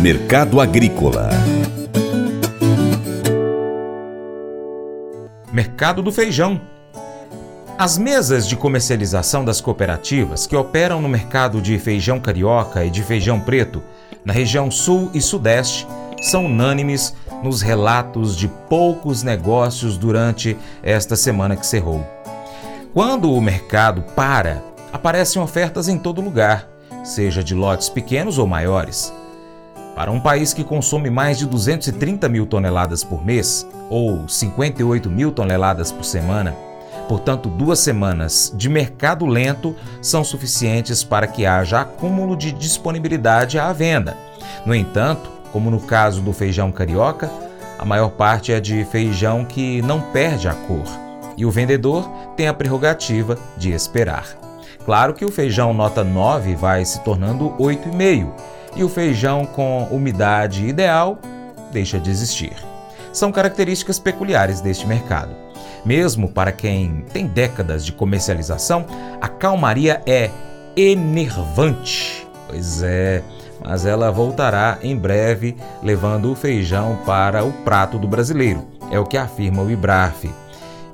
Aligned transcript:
Mercado 0.00 0.60
Agrícola 0.60 1.28
Mercado 5.52 6.04
do 6.04 6.12
Feijão. 6.12 6.60
As 7.76 7.98
mesas 7.98 8.46
de 8.46 8.54
comercialização 8.54 9.44
das 9.44 9.60
cooperativas 9.60 10.46
que 10.46 10.54
operam 10.54 11.02
no 11.02 11.08
mercado 11.08 11.60
de 11.60 11.76
feijão 11.80 12.20
carioca 12.20 12.84
e 12.84 12.90
de 12.90 13.02
feijão 13.02 13.40
preto 13.40 13.82
na 14.24 14.32
região 14.32 14.70
sul 14.70 15.10
e 15.12 15.20
sudeste 15.20 15.84
são 16.22 16.46
unânimes 16.46 17.12
nos 17.42 17.60
relatos 17.60 18.36
de 18.36 18.46
poucos 18.46 19.24
negócios 19.24 19.98
durante 19.98 20.56
esta 20.80 21.16
semana 21.16 21.56
que 21.56 21.66
cerrou. 21.66 22.06
Quando 22.94 23.32
o 23.32 23.40
mercado 23.40 24.02
para, 24.14 24.62
aparecem 24.92 25.42
ofertas 25.42 25.88
em 25.88 25.98
todo 25.98 26.20
lugar, 26.20 26.68
seja 27.02 27.42
de 27.42 27.52
lotes 27.52 27.88
pequenos 27.88 28.38
ou 28.38 28.46
maiores. 28.46 29.12
Para 29.98 30.12
um 30.12 30.20
país 30.20 30.54
que 30.54 30.62
consome 30.62 31.10
mais 31.10 31.38
de 31.38 31.44
230 31.44 32.28
mil 32.28 32.46
toneladas 32.46 33.02
por 33.02 33.26
mês, 33.26 33.66
ou 33.90 34.28
58 34.28 35.10
mil 35.10 35.32
toneladas 35.32 35.90
por 35.90 36.04
semana, 36.04 36.54
portanto, 37.08 37.48
duas 37.48 37.80
semanas 37.80 38.54
de 38.56 38.68
mercado 38.68 39.26
lento 39.26 39.74
são 40.00 40.22
suficientes 40.22 41.02
para 41.02 41.26
que 41.26 41.44
haja 41.44 41.80
acúmulo 41.80 42.36
de 42.36 42.52
disponibilidade 42.52 43.58
à 43.58 43.72
venda. 43.72 44.16
No 44.64 44.72
entanto, 44.72 45.32
como 45.52 45.68
no 45.68 45.80
caso 45.80 46.22
do 46.22 46.32
feijão 46.32 46.70
carioca, 46.70 47.28
a 47.76 47.84
maior 47.84 48.10
parte 48.10 48.52
é 48.52 48.60
de 48.60 48.84
feijão 48.84 49.44
que 49.44 49.82
não 49.82 50.00
perde 50.00 50.46
a 50.46 50.54
cor, 50.54 50.86
e 51.36 51.44
o 51.44 51.50
vendedor 51.50 52.08
tem 52.36 52.46
a 52.46 52.54
prerrogativa 52.54 53.36
de 53.56 53.72
esperar. 53.72 54.26
Claro 54.84 55.12
que 55.12 55.24
o 55.24 55.32
feijão 55.32 55.74
nota 55.74 56.04
9 56.04 56.54
vai 56.54 56.84
se 56.84 57.00
tornando 57.00 57.50
8,5 57.58 58.57
e 58.76 58.84
o 58.84 58.88
feijão 58.88 59.44
com 59.44 59.84
umidade 59.90 60.66
ideal 60.66 61.18
deixa 61.72 61.98
de 61.98 62.10
existir. 62.10 62.56
São 63.12 63.32
características 63.32 63.98
peculiares 63.98 64.60
deste 64.60 64.86
mercado. 64.86 65.34
Mesmo 65.84 66.28
para 66.28 66.52
quem 66.52 67.04
tem 67.12 67.26
décadas 67.26 67.84
de 67.84 67.92
comercialização, 67.92 68.84
a 69.20 69.28
calmaria 69.28 70.02
é 70.06 70.30
enervante. 70.76 72.26
Pois 72.46 72.82
é, 72.82 73.22
mas 73.64 73.86
ela 73.86 74.10
voltará 74.10 74.78
em 74.82 74.96
breve, 74.96 75.56
levando 75.82 76.30
o 76.30 76.34
feijão 76.34 76.98
para 77.04 77.44
o 77.44 77.52
prato 77.52 77.98
do 77.98 78.06
brasileiro. 78.06 78.66
É 78.90 78.98
o 78.98 79.04
que 79.04 79.16
afirma 79.16 79.62
o 79.62 79.70
IBRAF. 79.70 80.30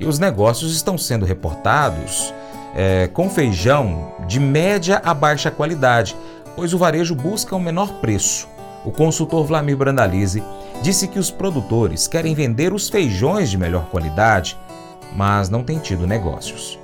E 0.01 0.07
os 0.07 0.19
negócios 0.19 0.75
estão 0.75 0.99
sendo 0.99 1.25
reportados 1.25 2.35
é, 2.75 3.09
com 3.13 3.31
feijão 3.31 4.13
de 4.27 4.41
média 4.41 5.01
a 5.05 5.15
baixa 5.15 5.51
qualidade, 5.51 6.17
pois 6.57 6.75
o 6.75 6.79
varejo 6.79 7.15
busca 7.15 7.55
um 7.57 7.61
menor 7.61 8.01
preço. 8.01 8.49
O 8.85 8.91
consultor 8.91 9.47
Vlamir 9.47 9.77
Brandalize 9.77 10.43
disse 10.83 11.09
que 11.09 11.19
os 11.19 11.31
produtores 11.31 12.07
querem 12.07 12.35
vender 12.35 12.73
os 12.73 12.89
feijões 12.89 13.51
de 13.51 13.57
melhor 13.57 13.87
qualidade, 13.87 14.59
mas 15.15 15.49
não 15.49 15.65
têm 15.65 15.79
tido 15.79 16.07
negócios. 16.07 16.79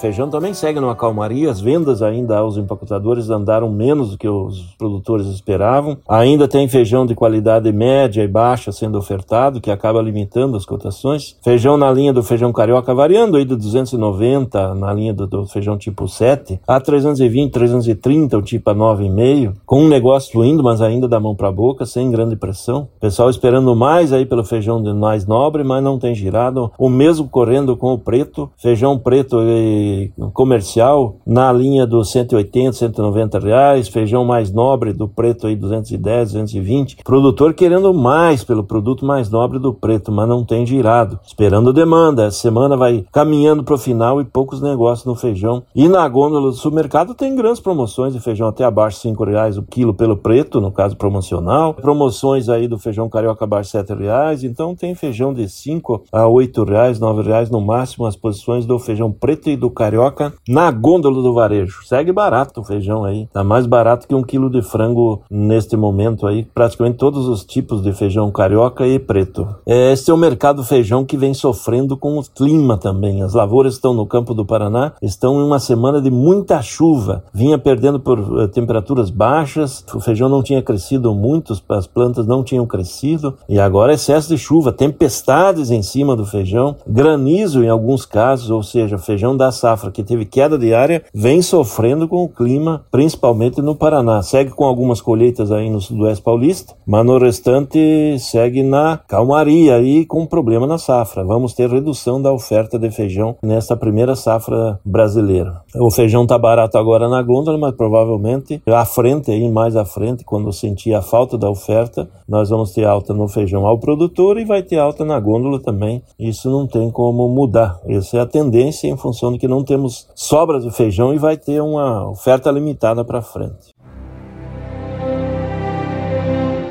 Feijão 0.00 0.28
também 0.28 0.52
segue 0.52 0.80
numa 0.80 0.94
calmaria, 0.94 1.50
as 1.50 1.60
vendas 1.60 2.02
ainda 2.02 2.38
aos 2.38 2.56
empacotadores 2.56 3.30
andaram 3.30 3.70
menos 3.70 4.10
do 4.10 4.18
que 4.18 4.28
os 4.28 4.74
produtores 4.76 5.26
esperavam. 5.28 5.96
Ainda 6.08 6.48
tem 6.48 6.68
feijão 6.68 7.06
de 7.06 7.14
qualidade 7.14 7.72
média 7.72 8.22
e 8.22 8.28
baixa 8.28 8.72
sendo 8.72 8.98
ofertado, 8.98 9.60
que 9.60 9.70
acaba 9.70 10.02
limitando 10.02 10.56
as 10.56 10.66
cotações. 10.66 11.36
Feijão 11.42 11.76
na 11.76 11.90
linha 11.92 12.12
do 12.12 12.22
feijão 12.22 12.52
carioca 12.52 12.94
variando 12.94 13.36
aí 13.36 13.44
de 13.44 13.54
290 13.54 14.74
na 14.74 14.92
linha 14.92 15.14
do, 15.14 15.26
do 15.26 15.46
feijão 15.46 15.78
tipo 15.78 16.08
7 16.08 16.60
a 16.66 16.80
320, 16.80 17.52
330 17.52 18.36
o 18.36 18.42
tipo 18.42 18.68
a 18.70 18.74
9,5, 18.74 19.54
com 19.64 19.84
um 19.84 19.88
negócio 19.88 20.32
fluindo, 20.32 20.62
mas 20.62 20.82
ainda 20.82 21.06
da 21.06 21.20
mão 21.20 21.34
para 21.34 21.52
boca, 21.52 21.86
sem 21.86 22.10
grande 22.10 22.36
pressão. 22.36 22.88
Pessoal 23.00 23.30
esperando 23.30 23.74
mais 23.76 24.12
aí 24.12 24.26
pelo 24.26 24.44
feijão 24.44 24.82
de 24.82 24.92
mais 24.92 25.26
nobre, 25.26 25.62
mas 25.62 25.82
não 25.82 25.98
tem 25.98 26.14
girado. 26.14 26.70
O 26.76 26.88
mesmo 26.88 27.28
correndo 27.28 27.76
com 27.76 27.92
o 27.92 27.98
preto, 27.98 28.50
feijão 28.56 28.98
preto 28.98 29.40
e 29.40 29.83
comercial 30.32 31.16
na 31.26 31.52
linha 31.52 31.86
dos 31.86 32.10
180, 32.10 32.72
190 32.72 33.38
reais, 33.38 33.88
feijão 33.88 34.24
mais 34.24 34.52
nobre 34.52 34.92
do 34.92 35.08
preto 35.08 35.46
aí 35.46 35.56
210, 35.56 36.32
220. 36.32 36.96
Produtor 37.04 37.54
querendo 37.54 37.92
mais 37.92 38.44
pelo 38.44 38.64
produto 38.64 39.04
mais 39.04 39.30
nobre 39.30 39.58
do 39.58 39.72
preto, 39.72 40.12
mas 40.12 40.28
não 40.28 40.44
tem 40.44 40.66
girado. 40.66 41.18
Esperando 41.26 41.72
demanda. 41.72 42.24
Essa 42.24 42.38
semana 42.38 42.76
vai 42.76 43.04
caminhando 43.12 43.64
para 43.64 43.74
o 43.74 43.78
final 43.78 44.20
e 44.20 44.24
poucos 44.24 44.60
negócios 44.60 45.06
no 45.06 45.14
feijão. 45.14 45.62
E 45.74 45.88
na 45.88 46.06
gôndola 46.08 46.50
do 46.50 46.56
supermercado 46.56 47.14
tem 47.14 47.34
grandes 47.34 47.60
promoções 47.60 48.12
de 48.12 48.20
feijão 48.20 48.48
até 48.48 48.64
abaixo 48.64 48.96
de 48.98 49.02
5 49.02 49.24
reais 49.24 49.58
o 49.58 49.62
quilo 49.62 49.94
pelo 49.94 50.16
preto, 50.16 50.60
no 50.60 50.72
caso 50.72 50.96
promocional. 50.96 51.74
Promoções 51.74 52.48
aí 52.48 52.68
do 52.68 52.78
feijão 52.78 53.08
carioca 53.08 53.44
abaixo 53.44 53.68
de 53.68 53.72
7 53.72 53.94
reais. 53.94 54.44
Então 54.44 54.74
tem 54.74 54.94
feijão 54.94 55.32
de 55.32 55.48
5 55.48 56.04
a 56.12 56.26
8 56.26 56.64
reais, 56.64 57.00
9 57.00 57.22
reais 57.22 57.50
no 57.50 57.60
máximo 57.60 58.06
as 58.06 58.16
posições 58.16 58.66
do 58.66 58.78
feijão 58.78 59.12
preto 59.12 59.48
e 59.48 59.56
do 59.56 59.70
carioca 59.74 60.32
na 60.48 60.70
gôndola 60.70 61.22
do 61.22 61.34
varejo. 61.34 61.84
Segue 61.84 62.12
barato 62.12 62.60
o 62.60 62.64
feijão 62.64 63.04
aí. 63.04 63.28
Tá 63.32 63.44
mais 63.44 63.66
barato 63.66 64.08
que 64.08 64.14
um 64.14 64.22
quilo 64.22 64.48
de 64.48 64.62
frango 64.62 65.22
neste 65.30 65.76
momento 65.76 66.26
aí. 66.26 66.44
Praticamente 66.54 66.96
todos 66.96 67.28
os 67.28 67.44
tipos 67.44 67.82
de 67.82 67.92
feijão 67.92 68.30
carioca 68.30 68.86
e 68.86 68.98
preto. 68.98 69.46
É, 69.66 69.92
este 69.92 70.10
é 70.10 70.14
o 70.14 70.16
mercado 70.16 70.62
feijão 70.62 71.04
que 71.04 71.16
vem 71.16 71.34
sofrendo 71.34 71.96
com 71.96 72.18
o 72.18 72.22
clima 72.22 72.78
também. 72.78 73.22
As 73.22 73.34
lavouras 73.34 73.74
estão 73.74 73.92
no 73.92 74.06
campo 74.06 74.32
do 74.32 74.46
Paraná, 74.46 74.92
estão 75.02 75.40
em 75.40 75.44
uma 75.44 75.58
semana 75.58 76.00
de 76.00 76.10
muita 76.10 76.62
chuva. 76.62 77.24
Vinha 77.32 77.58
perdendo 77.58 77.98
por 77.98 78.18
uh, 78.18 78.48
temperaturas 78.48 79.10
baixas, 79.10 79.84
o 79.94 80.00
feijão 80.00 80.28
não 80.28 80.42
tinha 80.42 80.62
crescido 80.62 81.14
muito, 81.14 81.54
as 81.68 81.86
plantas 81.86 82.26
não 82.26 82.42
tinham 82.42 82.66
crescido. 82.66 83.36
E 83.48 83.58
agora 83.58 83.92
excesso 83.94 84.28
de 84.28 84.38
chuva, 84.38 84.72
tempestades 84.72 85.70
em 85.70 85.82
cima 85.82 86.14
do 86.16 86.24
feijão, 86.24 86.76
granizo 86.86 87.62
em 87.62 87.68
alguns 87.68 88.04
casos, 88.04 88.50
ou 88.50 88.62
seja, 88.62 88.98
feijão 88.98 89.36
da 89.36 89.50
safra 89.64 89.90
que 89.90 90.04
teve 90.04 90.26
queda 90.26 90.58
diária, 90.58 91.02
vem 91.14 91.40
sofrendo 91.40 92.06
com 92.06 92.22
o 92.22 92.28
clima, 92.28 92.84
principalmente 92.90 93.62
no 93.62 93.74
Paraná. 93.74 94.22
Segue 94.22 94.50
com 94.50 94.64
algumas 94.64 95.00
colheitas 95.00 95.50
aí 95.50 95.70
no 95.70 95.80
sudoeste 95.80 96.22
paulista, 96.22 96.74
mas 96.86 97.06
no 97.06 97.16
restante 97.16 98.18
segue 98.18 98.62
na 98.62 98.98
calmaria 99.08 99.80
e 99.80 100.04
com 100.04 100.26
problema 100.26 100.66
na 100.66 100.76
safra. 100.76 101.24
Vamos 101.24 101.54
ter 101.54 101.70
redução 101.70 102.20
da 102.20 102.30
oferta 102.30 102.78
de 102.78 102.90
feijão 102.90 103.36
nesta 103.42 103.74
primeira 103.74 104.14
safra 104.14 104.78
brasileira. 104.84 105.62
O 105.76 105.90
feijão 105.90 106.26
tá 106.26 106.36
barato 106.36 106.76
agora 106.76 107.08
na 107.08 107.22
gôndola, 107.22 107.56
mas 107.56 107.74
provavelmente 107.74 108.60
à 108.66 108.84
frente 108.84 109.30
aí, 109.30 109.50
mais 109.50 109.76
à 109.76 109.86
frente, 109.86 110.24
quando 110.24 110.52
sentir 110.52 110.92
a 110.92 111.00
falta 111.00 111.38
da 111.38 111.48
oferta, 111.48 112.06
nós 112.28 112.50
vamos 112.50 112.72
ter 112.72 112.84
alta 112.84 113.14
no 113.14 113.28
feijão 113.28 113.66
ao 113.66 113.78
produtor 113.78 114.38
e 114.38 114.44
vai 114.44 114.62
ter 114.62 114.78
alta 114.78 115.06
na 115.06 115.18
gôndola 115.18 115.58
também. 115.58 116.02
Isso 116.18 116.50
não 116.50 116.66
tem 116.66 116.90
como 116.90 117.26
mudar. 117.28 117.80
Essa 117.86 118.18
é 118.18 118.20
a 118.20 118.26
tendência 118.26 118.88
em 118.88 118.96
função 118.96 119.32
de 119.32 119.38
que 119.38 119.53
não 119.54 119.62
temos 119.62 120.08
sobras 120.16 120.64
de 120.64 120.70
feijão 120.72 121.14
e 121.14 121.18
vai 121.18 121.36
ter 121.36 121.62
uma 121.62 122.08
oferta 122.08 122.50
limitada 122.50 123.04
para 123.04 123.22
frente. 123.22 123.72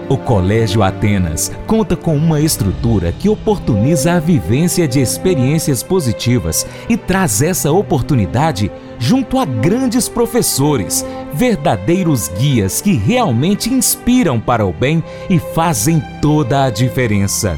O 0.09 0.17
Colégio 0.17 0.83
Atenas 0.83 1.49
conta 1.65 1.95
com 1.95 2.15
uma 2.15 2.39
estrutura 2.39 3.13
que 3.13 3.29
oportuniza 3.29 4.13
a 4.13 4.19
vivência 4.19 4.85
de 4.85 4.99
experiências 4.99 5.81
positivas 5.81 6.67
e 6.89 6.97
traz 6.97 7.41
essa 7.41 7.71
oportunidade 7.71 8.69
junto 8.99 9.39
a 9.39 9.45
grandes 9.45 10.09
professores, 10.09 11.05
verdadeiros 11.33 12.27
guias 12.27 12.81
que 12.81 12.93
realmente 12.93 13.73
inspiram 13.73 14.39
para 14.39 14.65
o 14.65 14.73
bem 14.73 15.01
e 15.29 15.39
fazem 15.39 16.03
toda 16.21 16.65
a 16.65 16.69
diferença. 16.69 17.57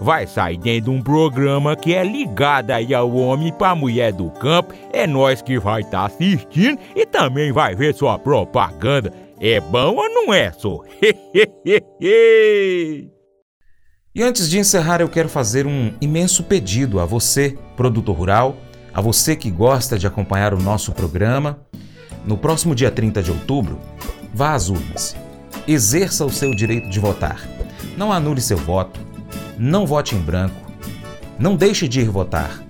vai 0.00 0.26
sair 0.26 0.58
dentro 0.58 0.84
de 0.84 0.90
um 0.90 1.02
programa 1.02 1.76
que 1.76 1.94
é 1.94 2.04
ligado 2.04 2.70
aí 2.70 2.94
ao 2.94 3.14
homem 3.14 3.52
para 3.52 3.74
mulher 3.74 4.12
do 4.12 4.30
campo. 4.30 4.74
É 4.92 5.06
nós 5.06 5.42
que 5.42 5.58
vai 5.58 5.82
estar 5.82 6.00
tá 6.00 6.06
assistindo 6.06 6.78
e 6.94 7.06
também 7.06 7.52
vai 7.52 7.74
ver 7.74 7.94
sua 7.94 8.18
propaganda. 8.18 9.12
É 9.40 9.60
bom 9.60 9.96
ou 9.96 10.08
não 10.08 10.32
é, 10.32 10.52
só? 10.52 10.80
E 14.16 14.22
antes 14.22 14.48
de 14.48 14.60
encerrar, 14.60 15.00
eu 15.00 15.08
quero 15.08 15.28
fazer 15.28 15.66
um 15.66 15.92
imenso 16.00 16.44
pedido 16.44 17.00
a 17.00 17.04
você, 17.04 17.58
produtor 17.76 18.16
rural, 18.16 18.56
a 18.92 19.00
você 19.00 19.34
que 19.34 19.50
gosta 19.50 19.98
de 19.98 20.06
acompanhar 20.06 20.54
o 20.54 20.62
nosso 20.62 20.92
programa. 20.92 21.58
No 22.24 22.38
próximo 22.38 22.76
dia 22.76 22.92
30 22.92 23.24
de 23.24 23.32
outubro, 23.32 23.76
vá 24.32 24.54
às 24.54 24.68
urnas. 24.68 25.16
Exerça 25.66 26.24
o 26.24 26.30
seu 26.30 26.54
direito 26.54 26.88
de 26.88 27.00
votar. 27.00 27.42
Não 27.96 28.12
anule 28.12 28.40
seu 28.40 28.56
voto. 28.56 29.00
Não 29.58 29.86
vote 29.86 30.14
em 30.14 30.20
branco. 30.20 30.54
Não 31.38 31.56
deixe 31.56 31.88
de 31.88 32.00
ir 32.00 32.08
votar. 32.08 32.62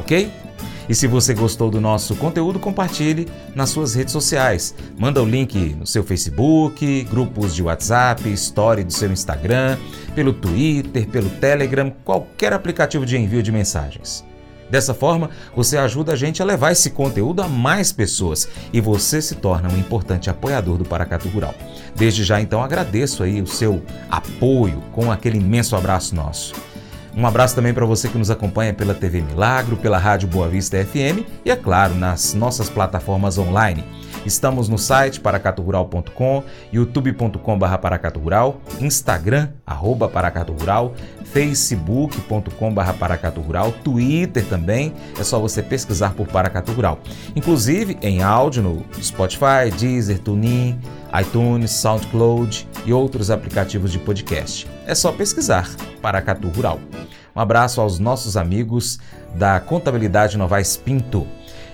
Ok? 0.00 0.30
E 0.88 0.94
se 0.94 1.06
você 1.06 1.34
gostou 1.34 1.68
do 1.68 1.80
nosso 1.80 2.14
conteúdo, 2.14 2.60
compartilhe 2.60 3.26
nas 3.54 3.70
suas 3.70 3.94
redes 3.94 4.12
sociais. 4.12 4.74
Manda 4.96 5.20
o 5.20 5.26
link 5.26 5.74
no 5.74 5.86
seu 5.86 6.04
Facebook, 6.04 7.02
grupos 7.10 7.54
de 7.54 7.62
WhatsApp, 7.62 8.28
story 8.32 8.84
do 8.84 8.92
seu 8.92 9.10
Instagram, 9.10 9.76
pelo 10.14 10.32
Twitter, 10.32 11.08
pelo 11.08 11.28
Telegram, 11.28 11.92
qualquer 12.04 12.52
aplicativo 12.52 13.04
de 13.04 13.16
envio 13.16 13.42
de 13.42 13.50
mensagens. 13.50 14.24
Dessa 14.68 14.92
forma, 14.92 15.30
você 15.54 15.76
ajuda 15.76 16.12
a 16.12 16.16
gente 16.16 16.42
a 16.42 16.44
levar 16.44 16.72
esse 16.72 16.90
conteúdo 16.90 17.42
a 17.42 17.48
mais 17.48 17.92
pessoas 17.92 18.48
e 18.72 18.80
você 18.80 19.22
se 19.22 19.36
torna 19.36 19.68
um 19.68 19.78
importante 19.78 20.28
apoiador 20.28 20.76
do 20.76 20.84
Paracatu 20.84 21.28
Rural. 21.28 21.54
Desde 21.94 22.24
já, 22.24 22.40
então, 22.40 22.62
agradeço 22.62 23.22
aí 23.22 23.40
o 23.40 23.46
seu 23.46 23.82
apoio 24.10 24.82
com 24.92 25.10
aquele 25.10 25.38
imenso 25.38 25.76
abraço 25.76 26.14
nosso. 26.14 26.54
Um 27.16 27.26
abraço 27.26 27.54
também 27.54 27.72
para 27.72 27.86
você 27.86 28.10
que 28.10 28.18
nos 28.18 28.30
acompanha 28.30 28.74
pela 28.74 28.92
TV 28.92 29.22
Milagro, 29.22 29.76
pela 29.76 29.96
Rádio 29.96 30.28
Boa 30.28 30.48
Vista 30.48 30.76
FM 30.84 31.24
e, 31.46 31.50
é 31.50 31.56
claro, 31.56 31.94
nas 31.94 32.34
nossas 32.34 32.68
plataformas 32.68 33.38
online. 33.38 33.82
Estamos 34.26 34.68
no 34.68 34.76
site 34.76 35.20
paracaturural.com, 35.20 36.42
youtube.com.br 36.72 37.76
paracaturural, 37.80 38.60
instagram, 38.80 39.50
arroba 39.64 40.08
paracaturural, 40.08 40.94
facebook.com.br 41.24 42.92
paracaturural, 42.98 43.70
twitter 43.84 44.44
também, 44.46 44.92
é 45.18 45.22
só 45.22 45.38
você 45.38 45.62
pesquisar 45.62 46.14
por 46.14 46.26
Paracatu 46.26 46.72
Rural. 46.72 46.98
Inclusive 47.36 47.96
em 48.02 48.22
áudio 48.22 48.62
no 48.62 48.84
Spotify, 49.00 49.70
Deezer, 49.78 50.18
TuneIn, 50.18 50.78
iTunes, 51.20 51.70
SoundCloud 51.70 52.68
e 52.84 52.92
outros 52.92 53.30
aplicativos 53.30 53.92
de 53.92 53.98
podcast. 53.98 54.66
É 54.86 54.94
só 54.94 55.12
pesquisar 55.12 55.70
Paracatu 56.02 56.48
Rural. 56.48 56.80
Um 57.34 57.40
abraço 57.40 57.80
aos 57.80 57.98
nossos 57.98 58.36
amigos 58.36 58.98
da 59.34 59.60
Contabilidade 59.60 60.38
Novaes 60.38 60.76
Pinto. 60.76 61.26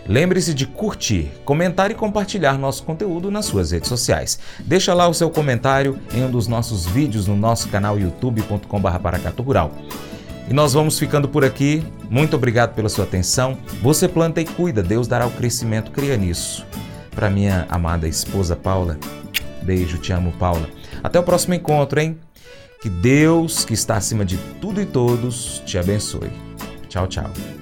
Lembre-se 0.06 0.52
de 0.52 0.66
curtir, 0.66 1.30
comentar 1.44 1.90
e 1.90 1.94
compartilhar 1.94 2.58
nosso 2.58 2.82
conteúdo 2.82 3.30
nas 3.30 3.46
suas 3.46 3.70
redes 3.70 3.88
sociais. 3.88 4.38
Deixa 4.60 4.92
lá 4.92 5.08
o 5.08 5.14
seu 5.14 5.30
comentário 5.30 5.98
em 6.12 6.24
um 6.24 6.30
dos 6.30 6.48
nossos 6.48 6.84
vídeos 6.86 7.26
no 7.26 7.36
nosso 7.36 7.68
canal 7.68 7.98
youtube.com.br 7.98 8.98
Paracatu 8.98 9.42
Rural. 9.42 9.72
E 10.48 10.52
nós 10.52 10.72
vamos 10.72 10.98
ficando 10.98 11.28
por 11.28 11.44
aqui. 11.44 11.84
Muito 12.10 12.34
obrigado 12.34 12.74
pela 12.74 12.88
sua 12.88 13.04
atenção. 13.04 13.56
Você 13.80 14.08
planta 14.08 14.40
e 14.40 14.44
cuida, 14.44 14.82
Deus 14.82 15.06
dará 15.06 15.26
o 15.26 15.30
crescimento, 15.30 15.92
cria 15.92 16.16
nisso. 16.16 16.66
Para 17.14 17.30
minha 17.30 17.66
amada 17.68 18.08
esposa 18.08 18.56
Paula, 18.56 18.98
beijo, 19.62 19.98
te 19.98 20.12
amo, 20.12 20.32
Paula. 20.32 20.68
Até 21.02 21.18
o 21.18 21.22
próximo 21.22 21.54
encontro, 21.54 22.00
hein? 22.00 22.18
Que 22.80 22.88
Deus, 22.88 23.64
que 23.64 23.74
está 23.74 23.96
acima 23.96 24.24
de 24.24 24.36
tudo 24.60 24.80
e 24.80 24.86
todos, 24.86 25.62
te 25.64 25.78
abençoe. 25.78 26.32
Tchau, 26.88 27.06
tchau. 27.06 27.61